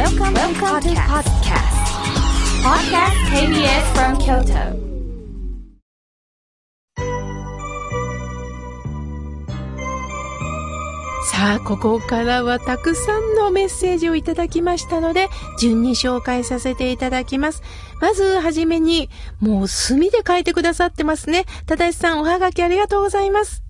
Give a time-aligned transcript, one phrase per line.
[0.00, 1.76] Welcome, Welcome to podcast.
[2.64, 4.80] Podcast KBS from Kyoto.
[11.30, 15.28] さあ、ここからはたくさんのメッセージをいただきましたので、
[15.60, 17.62] 順に紹介させていただきます。
[18.00, 21.44] まず、はじめに、もう墨で書いてくださってますね。
[21.66, 23.62] ただしさん、おはがきありがとうございます。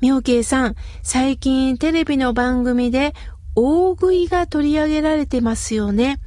[0.00, 0.74] 妙慶さん、
[1.04, 3.14] 最近テレビの番組で
[3.54, 6.20] 大食いが取り上げられてますよね。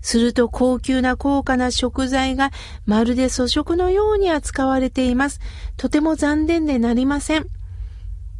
[0.00, 2.50] すると高級な高価な食材が
[2.84, 5.40] まるで粗食のように扱われています。
[5.76, 7.46] とても残念でなりません。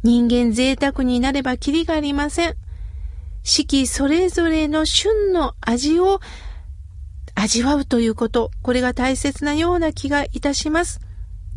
[0.03, 2.55] 人間贅沢になればキリがありません。
[3.43, 6.19] 四季それぞれの旬の味を
[7.35, 10.99] 味わうということ、これが大切なような気がいたします。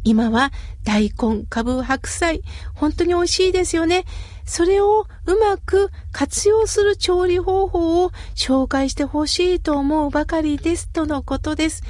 [0.05, 0.53] 今は
[0.85, 2.43] 大根、かぶ、白菜、
[2.75, 4.05] 本当に美味しいですよね。
[4.49, 11.83] それをうまく活用する調理方法を紹介してほしいと思うばかりですとのことです。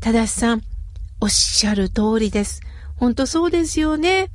[0.00, 0.62] ただしさん、
[1.20, 2.60] おっしゃる通りです。
[2.96, 4.30] 本当そうですよね。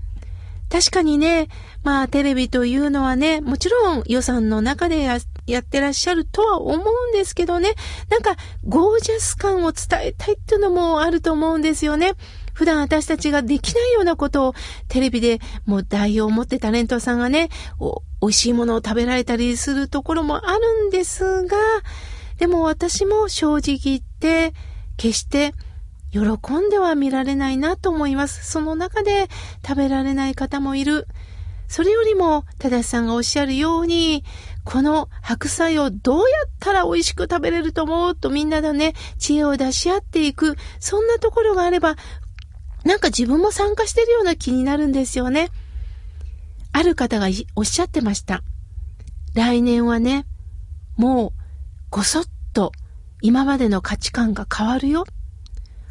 [0.69, 1.49] 確かにね、
[1.83, 7.73] まあテレビというのはね、もちろん予算の中でややってらっしゃるとは思うんですけどね、
[8.09, 12.13] なんかゴージャス感を伝えたいっていうのもあると思うんですよね。
[12.57, 14.53] 普段私たちができないようなことを
[14.87, 17.49] テレビでもう代表を持ってタレントさんがね、
[18.19, 21.55] 美味しいものを食べられたりするところもあるんですが、
[22.39, 24.55] でも私も正直言って、
[24.97, 25.53] 決して
[26.11, 28.49] 喜んでは見られないなと思います。
[28.49, 29.27] その中で
[29.63, 31.07] 食べられない方もいる。
[31.67, 34.23] それよりも、正さんがおっしゃるように、
[34.63, 40.55] この白菜をどうやったら美味しく食べれると思うとみんなでね、知恵を出し合っていく。
[40.79, 41.95] そんなところがあれば、
[42.87, 45.49] なんか自分も参加してるような気になるんですよね。
[46.71, 48.43] ある方がおっしゃってました。
[49.33, 50.25] 来年はね、
[50.95, 51.41] もう、
[51.89, 52.71] ごそっと
[53.21, 55.05] 今までの価値観が変わるよ。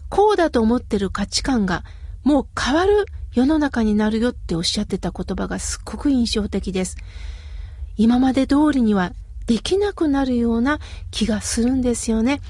[0.08, 1.84] こうだと思ってる価値観が
[2.24, 6.96] もう変わる世の中になるよっておっしゃってた言葉がすっごく印象的です。
[7.98, 9.12] 今まで通りには
[9.46, 10.78] できなくなるような
[11.10, 12.40] 気がするんですよね。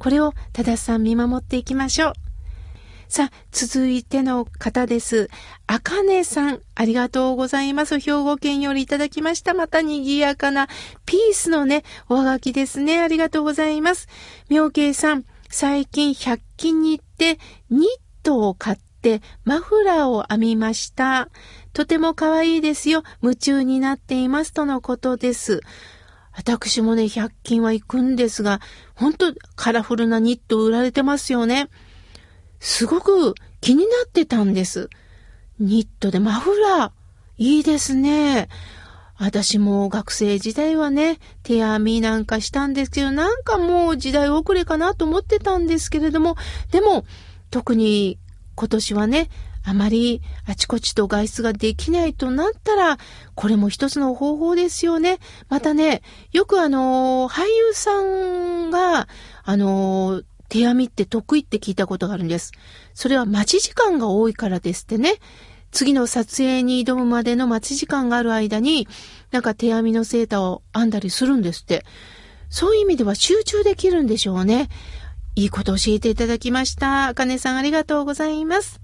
[0.00, 2.33] これをたださん見守っていきましょう。
[3.14, 5.30] さあ、続いての方です。
[5.68, 8.00] あかねさん、ありがとうございます。
[8.00, 9.54] 兵庫県よりいただきました。
[9.54, 10.66] また賑やかな
[11.06, 13.00] ピースのね、おはがきですね。
[13.00, 14.08] ありがとうございます。
[14.50, 17.38] 妙慶さん、最近100均に行って
[17.70, 17.88] ニッ
[18.24, 21.28] トを買ってマフラーを編みました。
[21.72, 23.04] とても可愛いですよ。
[23.22, 25.60] 夢中になっていますとのことです。
[26.32, 28.60] 私もね、100均は行くんですが、
[28.96, 31.68] ほんとカラフルなニット売られてますよね。
[32.64, 34.88] すごく気になってたんです。
[35.60, 36.90] ニットでマフラー。
[37.36, 38.48] いいですね。
[39.18, 46.36] 私も学生時代はね、手編みなんかしたんですけど、なんかもう時代遅れかなと思ってたんですけれども、
[46.70, 47.04] でも、
[47.50, 48.18] 特に
[48.54, 49.28] 今年はね、
[49.62, 52.96] あまりあちこちと外出ができないとなったら、
[53.34, 55.18] これも一つの方法ですよね。
[55.50, 56.00] またね、
[56.32, 59.06] よくあの、俳優さんが、
[59.42, 62.52] あの、手編みって得意って聞いたことがあるんです。
[62.94, 65.14] それは待ち時間が多いからですってね。
[65.70, 68.86] 次の撮影に挑むまでの待ち時間がある間に、
[69.32, 71.84] なんか手編みのセーターを編んだりするんですって。
[72.48, 74.68] そういう意味では集中できるんでしょうね。
[75.34, 77.08] いいこと教えていただきました。
[77.08, 78.80] あかねさんありがとうございます。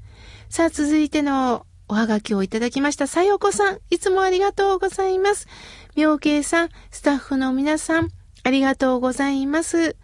[0.48, 3.06] さあ、続いてのおはがきをいただきました。
[3.06, 5.46] さよこさん、いつもありがとうございます。
[5.94, 8.08] 妙慶さん、スタッフの皆さん、
[8.42, 9.96] ありがとうございます。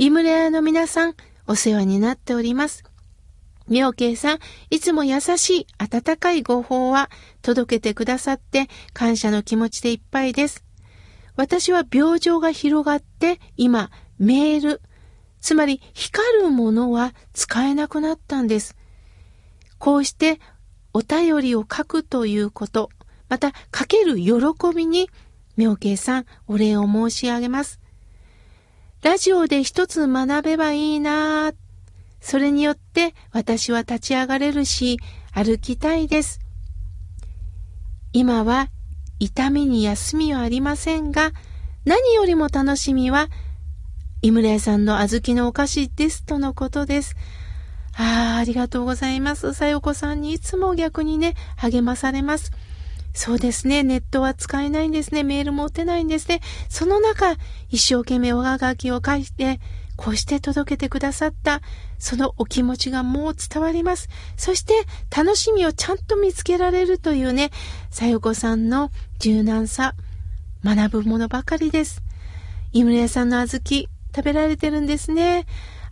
[0.00, 1.14] イムレアの皆さん、
[1.46, 2.84] お世話になっております。
[3.68, 4.38] 妙慶さん、
[4.70, 7.10] いつも優しい温かいご法は
[7.42, 10.64] 届けてくださって感謝の気持ちでいっぱいです。
[11.36, 14.80] 私は病状が広がって今メール、
[15.42, 18.78] つまり光るものは使えなくなったんです。
[19.78, 20.40] こうして
[20.94, 22.88] お便りを書くということ、
[23.28, 24.34] また書ける喜
[24.74, 25.10] びに
[25.58, 27.79] 妙慶さんお礼を申し上げます。
[29.02, 31.52] ラジオで一つ学べばいいな
[32.20, 34.98] それによって私は立ち上がれるし、
[35.32, 36.38] 歩きたいです。
[38.12, 38.68] 今は
[39.18, 41.32] 痛みに休みはありませんが、
[41.86, 43.28] 何よりも楽しみは、
[44.20, 47.16] 井村屋さんの小豆のお菓子ですとのことです。
[47.96, 49.54] ああ、ありがとうございます。
[49.54, 52.52] さよこさんにいつも逆にね、励まされます。
[53.12, 53.82] そうですね。
[53.82, 55.22] ネットは使えないんですね。
[55.22, 56.40] メールも打てないんですね。
[56.68, 57.36] その中、
[57.68, 59.60] 一生懸命おががきを書いて、
[59.96, 61.60] こうして届けてくださった、
[61.98, 64.08] そのお気持ちがもう伝わります。
[64.36, 64.72] そして
[65.14, 67.50] 楽しみをちゃんと見つけられるというね、
[67.90, 69.94] さよこさんの柔軟さ、
[70.64, 72.02] 学ぶものばかりです。
[72.72, 75.46] 井村屋さんの小豆、食べられてるんですね。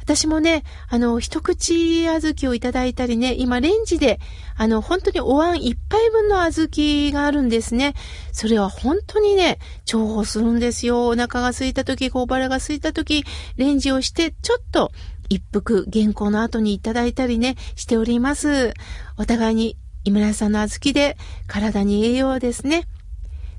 [0.08, 4.20] 私もね、あの、一口小豆をいただいたりね、今レンジで、
[4.56, 7.92] あの、本当にお椀一杯分の小豆があるんですね。
[8.32, 11.08] それは本当にね、重宝するんですよ。
[11.08, 13.26] お腹が空いた時、小腹が空いた時、
[13.58, 14.92] レンジをして、ちょっと、
[15.28, 18.72] 一服、原稿の後にいただいたりね、しております。
[19.18, 21.18] お互いに、井村さんの小豆で、
[21.48, 22.88] 体に栄養ですね。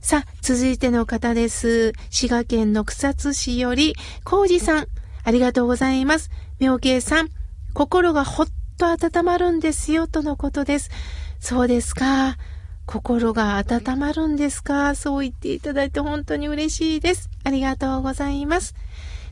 [0.01, 1.93] さあ、続いての方です。
[2.09, 3.93] 滋賀県の草津市より、
[4.23, 4.87] コウジさん。
[5.29, 6.31] ありがとうございます。
[6.57, 7.29] 妙慶さん、
[7.75, 8.47] 心がほっ
[8.79, 10.89] と温まるんですよ、とのことです。
[11.39, 12.35] そうですか。
[12.87, 14.95] 心が温まるんですか。
[14.95, 17.29] そう言っていただいて本当に嬉しいです。
[17.43, 18.73] ありがとうございます。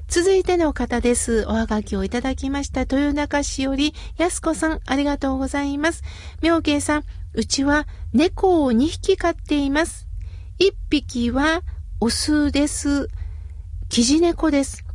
[0.08, 1.46] 続いての方です。
[1.48, 2.82] おはがきをいただきました。
[2.82, 6.04] 豊中市より、やすこさん、ありがとうございます。
[6.44, 7.04] 妙慶さん、
[7.34, 10.08] うちは猫を2匹飼っています。
[10.60, 11.64] 1匹は
[12.00, 13.10] オスです。
[13.90, 14.87] キジ猫です。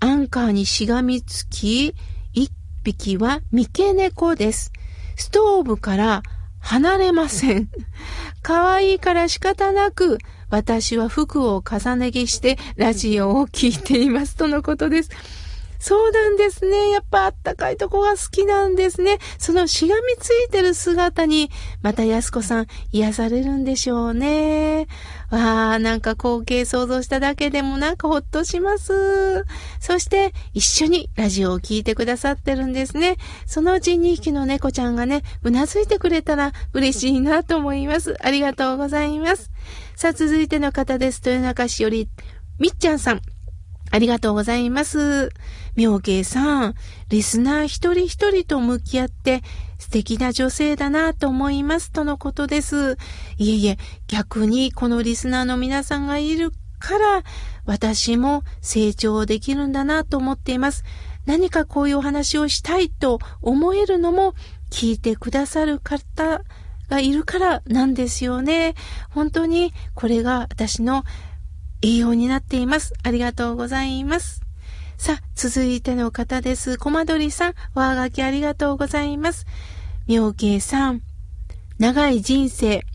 [0.00, 1.94] アンカーにしがみつき、
[2.32, 2.50] 一
[2.82, 4.72] 匹は三毛猫です。
[5.16, 6.22] ストーブから
[6.60, 7.68] 離れません。
[8.42, 10.18] 可愛いから仕方なく、
[10.50, 15.10] 私は服を重ね着してラジオを聴いていますとのことです。
[15.84, 16.88] そうなんですね。
[16.88, 19.18] やっぱあったかいとこが好きなんですね。
[19.36, 21.50] そのしがみついてる姿に、
[21.82, 24.86] また安子さん癒されるんでしょうね。
[25.34, 29.44] わあ、なんか光景想像しただけでもなんかほっとします。
[29.80, 33.16] そして一緒にラジオを聴いてくださってるんですね。
[33.46, 38.16] そのうち2匹の猫ちゃんがね、うなずいてくれたら嬉しいなと思います。
[38.20, 39.50] ありがとうございます。
[39.96, 41.20] さあ、続いての方です。
[41.24, 42.08] 豊中市より、
[42.58, 43.33] みっちゃんさん。
[43.94, 45.30] ありがとうございます。
[45.76, 46.74] 妙慶さん、
[47.10, 49.44] リスナー一人一人と向き合って
[49.78, 52.98] 素敵な女性だなと思いますとのことです。
[53.38, 56.50] いえいえ、逆にこのリスナーの皆さんがいる
[56.80, 57.22] から
[57.66, 60.82] 私も成長できるんだなと思っています。
[61.24, 64.34] 何かこういうお話をしたいと思えるのも
[64.72, 66.42] 聞いてくださる方
[66.88, 68.74] がいるからなんですよね。
[69.10, 71.04] 本当にこれが私の
[71.84, 72.94] 栄養になっています。
[73.02, 74.40] ありがとうございます。
[74.96, 76.78] さあ、続いての方です。
[76.78, 79.44] コマドリさん、おはがきありがとうございます。
[80.06, 81.02] 妙慶さん、
[81.78, 82.86] 長い人生、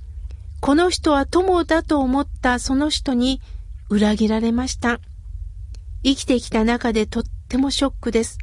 [0.60, 3.42] この人は友だと思ったその人に
[3.90, 5.00] 裏切られました。
[6.04, 8.40] 生きてきた中でとってもショックです。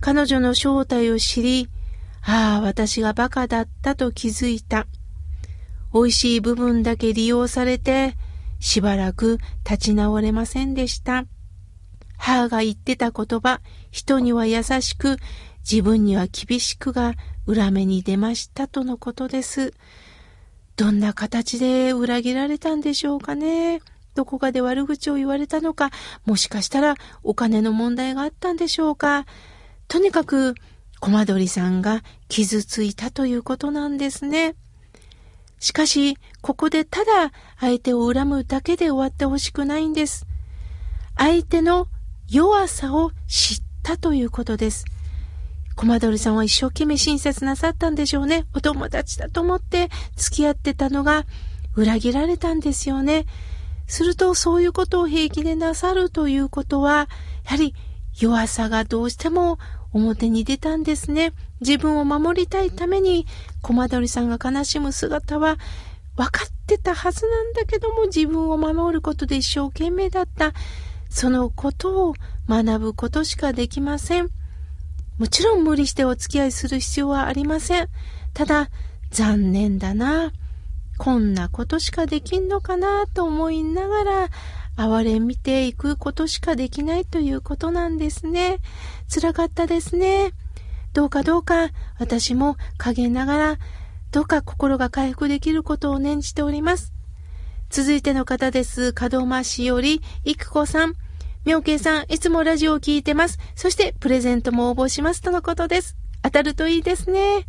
[0.00, 1.68] 彼女の正体を知り、
[2.20, 4.86] ああ、私が馬鹿だったと気づいた。
[5.94, 8.14] 美味しい部分だけ利用されて、
[8.60, 11.24] しばらく立ち直れませんでした。
[12.16, 13.60] 母が言ってた言葉、
[13.90, 15.16] 人には優しく、
[15.68, 17.14] 自分には厳しくが
[17.46, 19.72] 裏目に出ましたとのことです。
[20.76, 23.80] どんな形で裏切られたんでしょうかね。
[24.14, 25.90] どこかで悪口を言われたのか、
[26.26, 29.26] もしかしたらお金の問題があったんでしょうか。
[29.88, 30.54] とにかく、
[31.00, 34.54] コマドリさんが傷ついたということなんですね。
[35.60, 40.26] しかし、ここでただ相手を恨むだけで終わってほしくないんです。
[41.16, 41.86] 相手の
[42.28, 44.86] 弱さを知ったということです。
[45.76, 48.46] コマドリさんは一生懸命親切なさったんでしょうね。
[48.54, 51.26] お友達だと思って付き合ってたのが
[51.76, 53.26] 裏切られたんですよね。
[53.86, 57.08] するとそういうことを平気でなさるということは、
[57.44, 57.74] やはり
[58.18, 59.58] 弱さがどうしても
[59.92, 61.32] 表に出たんですね。
[61.60, 63.26] 自分を守りたいために、
[63.62, 65.56] コマドリさんが悲しむ姿は、
[66.16, 70.52] 分かってたはずなんだけども、自分を守ることで一生懸命だった。
[71.08, 72.14] そのことを
[72.48, 74.28] 学ぶことしかできません。
[75.18, 77.88] もちろん無理してお付き合いする必要はありません。
[78.32, 78.70] ただ、
[79.10, 80.32] 残念だな。
[80.98, 84.28] こんなことしかできんのかなと思いながら、
[84.76, 88.58] 哀れみていくことしかできないということなんですね。
[89.12, 90.32] 辛かったですね。
[90.92, 93.58] どうかどうか私も陰ながら
[94.10, 96.92] どうか心が回復できることを念じております。
[97.68, 98.92] 続いての方です。
[99.12, 100.94] 門真市より、いくこさん。
[101.44, 103.38] 妙慶さん、いつもラジオを聞いてます。
[103.54, 105.96] そして、プレゼントも応募しますとのことです。
[106.22, 107.46] 当たるといいですね。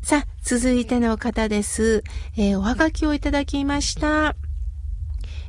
[0.00, 2.04] さあ、続いての方です。
[2.36, 4.36] えー、おはがきをいただきました。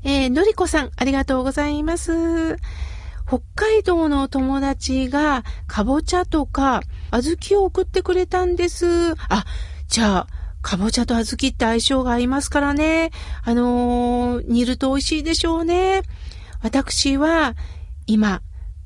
[0.09, 2.55] えー、のりこさん、ありがとうございます。
[3.27, 9.11] 北海道の友達が、かぼちゃとか、小豆を送ってくれたんです。
[9.27, 9.43] あ、
[9.89, 10.27] じゃあ、
[10.61, 13.11] かぼちゃと小豆って相性が合いますからね。
[13.43, 16.03] あのー、煮ると美味しいでしょうね。
[16.61, 17.55] 私は
[18.05, 18.41] 今、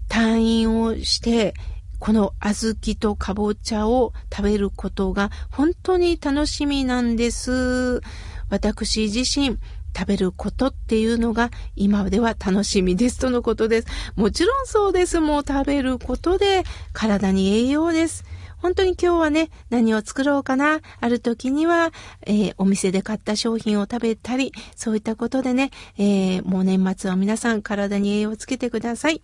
[0.09, 1.53] 退院をして、
[1.99, 8.01] この小豆とかぼちゃを食べることが本当に楽しみなんです。
[8.49, 9.59] 私自身、
[9.95, 13.87] 食べることっていうのが今では楽しみですとのことです。
[14.15, 15.19] もちろんそうです。
[15.19, 18.23] もう食べることで体に栄養です。
[18.61, 20.81] 本当に今日はね、何を作ろうかな。
[20.99, 21.91] ある時には、
[22.27, 29.23] えー、お店で買った商品を食べたり、そういったことでね、えー、もう年末は皆さん体に栄養をつけてください。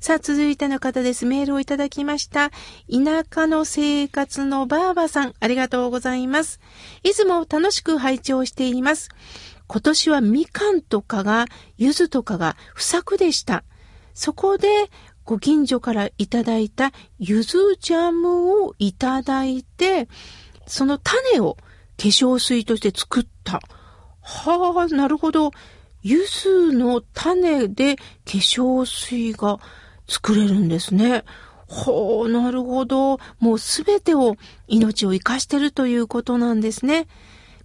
[0.00, 1.24] さあ、続いての方です。
[1.24, 2.50] メールをいただきました。
[2.90, 6.60] 田舎の生活のばあばさん、ありがとうございます。
[7.04, 9.08] いつも楽しく拝聴しています。
[9.74, 11.46] 今年はみかんとかが、
[11.78, 13.64] 柚子とかが不作でした。
[14.14, 14.68] そこで、
[15.24, 20.06] ご近所からいただいた柚子ジャムをいただいて、
[20.68, 21.56] その種を
[21.96, 23.60] 化粧水として作った。
[24.20, 25.50] はあ、なるほど。
[26.02, 29.58] 柚子の種で化粧水が
[30.06, 31.24] 作れるんですね。
[31.66, 33.18] ほう、なるほど。
[33.40, 34.36] もうすべてを
[34.68, 37.08] 命を生かしてるということなんですね。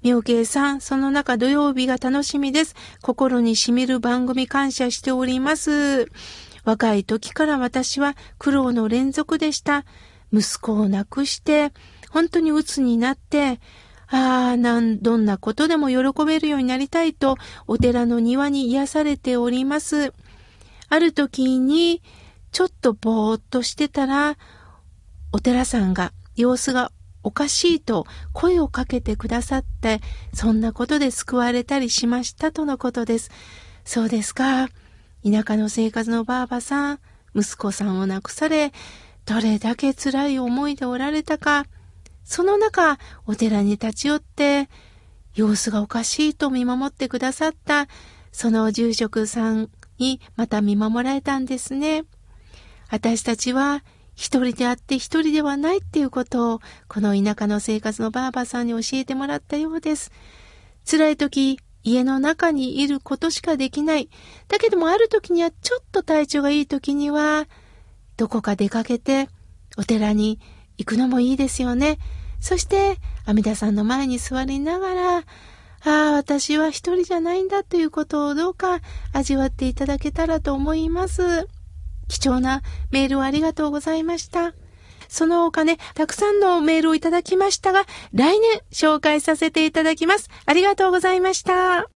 [0.01, 2.75] 妙慶さん、その中土曜日が楽しみです。
[3.01, 6.09] 心に染みる番組感謝しております。
[6.63, 9.85] 若い時から私は苦労の連続でした。
[10.31, 11.73] 息子を亡くして、
[12.11, 13.59] 本当に鬱になって、
[14.07, 17.37] ああ、なん、どんなことでも喜べるようになりたいと、
[17.67, 20.13] お寺の庭に癒されております。
[20.89, 22.01] ある時に、
[22.51, 24.37] ちょっとぼーっとしてたら、
[25.31, 26.91] お寺さんが様子が
[27.29, 30.01] おかしいと声をかけてくださって、
[30.33, 33.29] そんなことで救われたりしましたとのことです。
[33.85, 34.67] そうですか。
[35.23, 36.99] 田舎の生活のばあばさん、
[37.35, 38.73] 息子さんを亡くされ、
[39.27, 41.67] どれだけ辛い思いでおられたか、
[42.23, 44.67] その中、お寺に立ち寄って、
[45.35, 47.87] 様子がおかしいと見守ってくださった、
[48.31, 49.69] その住職さん
[49.99, 52.05] にまた見守られたんですね。
[52.89, 53.83] 私たちは
[54.19, 60.11] 一人であって一人ではないっていうことを、この田舎の生活のばあばさんに教えてもらったようです。
[60.85, 64.09] 辛い時、家の中にいることしかできない。
[64.49, 67.47] だけどもある時にはちょっと体調がいい時には、
[68.17, 69.29] どこか出かけて
[69.77, 70.41] お寺に
[70.77, 71.97] 行くのもいいですよね。
[72.41, 75.23] そして、阿弥陀さんの前に座りながら、あ
[75.85, 78.81] あ、私は一人じゃないんだということをどうか
[79.13, 81.47] 味わっていただけたらと思います。
[82.09, 82.61] 貴重な
[82.91, 84.53] メールをありがとうございました。
[85.07, 90.29] その他ね、たくさんのメールをいただきましたが、来年紹介させていただきます。
[90.45, 91.98] ありがとうございました。